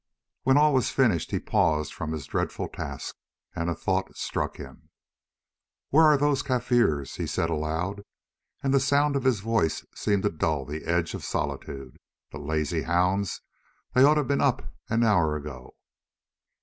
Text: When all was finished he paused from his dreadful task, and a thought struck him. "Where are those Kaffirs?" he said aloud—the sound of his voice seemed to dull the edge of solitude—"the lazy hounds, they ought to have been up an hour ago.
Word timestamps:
When 0.41 0.57
all 0.57 0.73
was 0.73 0.89
finished 0.89 1.29
he 1.29 1.37
paused 1.39 1.93
from 1.93 2.11
his 2.11 2.25
dreadful 2.25 2.69
task, 2.69 3.15
and 3.55 3.69
a 3.69 3.75
thought 3.75 4.17
struck 4.17 4.57
him. 4.57 4.89
"Where 5.91 6.05
are 6.05 6.17
those 6.17 6.41
Kaffirs?" 6.41 7.17
he 7.17 7.27
said 7.27 7.51
aloud—the 7.51 8.79
sound 8.79 9.15
of 9.15 9.25
his 9.25 9.41
voice 9.41 9.85
seemed 9.93 10.23
to 10.23 10.31
dull 10.31 10.65
the 10.65 10.85
edge 10.85 11.13
of 11.13 11.23
solitude—"the 11.23 12.39
lazy 12.39 12.81
hounds, 12.81 13.41
they 13.93 14.03
ought 14.03 14.15
to 14.15 14.21
have 14.21 14.27
been 14.27 14.41
up 14.41 14.73
an 14.89 15.03
hour 15.03 15.35
ago. 15.35 15.75